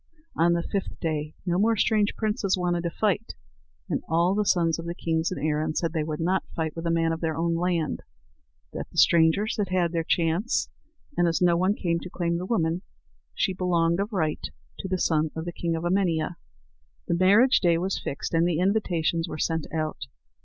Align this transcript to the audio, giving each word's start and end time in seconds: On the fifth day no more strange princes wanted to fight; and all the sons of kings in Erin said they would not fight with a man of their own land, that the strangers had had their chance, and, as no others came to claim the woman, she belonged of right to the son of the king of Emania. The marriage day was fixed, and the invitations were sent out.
On 0.35 0.53
the 0.53 0.63
fifth 0.63 0.99
day 0.99 1.35
no 1.45 1.59
more 1.59 1.77
strange 1.77 2.15
princes 2.15 2.57
wanted 2.57 2.81
to 2.85 2.89
fight; 2.89 3.35
and 3.87 4.01
all 4.09 4.33
the 4.33 4.45
sons 4.47 4.79
of 4.79 4.87
kings 4.97 5.31
in 5.31 5.37
Erin 5.37 5.75
said 5.75 5.93
they 5.93 6.03
would 6.03 6.19
not 6.19 6.43
fight 6.55 6.75
with 6.75 6.87
a 6.87 6.89
man 6.89 7.11
of 7.11 7.21
their 7.21 7.35
own 7.37 7.53
land, 7.53 8.01
that 8.73 8.89
the 8.89 8.97
strangers 8.97 9.57
had 9.57 9.69
had 9.69 9.91
their 9.91 10.03
chance, 10.03 10.69
and, 11.15 11.27
as 11.27 11.39
no 11.39 11.63
others 11.63 11.77
came 11.79 11.99
to 11.99 12.09
claim 12.09 12.39
the 12.39 12.47
woman, 12.47 12.81
she 13.35 13.53
belonged 13.53 13.99
of 13.99 14.11
right 14.11 14.47
to 14.79 14.87
the 14.87 14.97
son 14.97 15.29
of 15.35 15.45
the 15.45 15.53
king 15.53 15.75
of 15.75 15.83
Emania. 15.85 16.35
The 17.07 17.13
marriage 17.13 17.59
day 17.59 17.77
was 17.77 17.99
fixed, 18.01 18.33
and 18.33 18.47
the 18.47 18.57
invitations 18.57 19.27
were 19.29 19.37
sent 19.37 19.67
out. 19.71 20.07